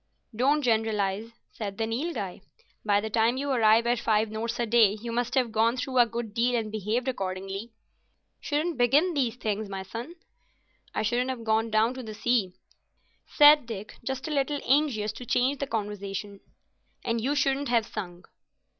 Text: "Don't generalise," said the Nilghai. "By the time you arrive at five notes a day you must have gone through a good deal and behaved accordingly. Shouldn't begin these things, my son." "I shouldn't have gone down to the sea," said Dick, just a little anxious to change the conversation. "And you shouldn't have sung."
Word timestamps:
"Don't 0.35 0.63
generalise," 0.63 1.31
said 1.51 1.77
the 1.77 1.85
Nilghai. 1.85 2.41
"By 2.83 2.99
the 3.01 3.11
time 3.11 3.37
you 3.37 3.51
arrive 3.51 3.85
at 3.85 3.99
five 3.99 4.31
notes 4.31 4.59
a 4.59 4.65
day 4.65 4.93
you 4.95 5.11
must 5.11 5.35
have 5.35 5.51
gone 5.51 5.77
through 5.77 5.99
a 5.99 6.07
good 6.07 6.33
deal 6.33 6.55
and 6.55 6.71
behaved 6.71 7.07
accordingly. 7.07 7.69
Shouldn't 8.39 8.79
begin 8.79 9.13
these 9.13 9.35
things, 9.35 9.69
my 9.69 9.83
son." 9.83 10.15
"I 10.95 11.03
shouldn't 11.03 11.29
have 11.29 11.43
gone 11.43 11.69
down 11.69 11.93
to 11.93 12.01
the 12.01 12.15
sea," 12.15 12.55
said 13.27 13.67
Dick, 13.67 13.99
just 14.03 14.27
a 14.27 14.31
little 14.31 14.59
anxious 14.65 15.11
to 15.11 15.23
change 15.27 15.59
the 15.59 15.67
conversation. 15.67 16.39
"And 17.05 17.21
you 17.21 17.35
shouldn't 17.35 17.69
have 17.69 17.85
sung." 17.85 18.25